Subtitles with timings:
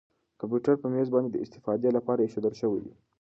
[0.39, 2.93] کمپیوټر په مېز باندې د استفادې لپاره اېښودل شوی دی.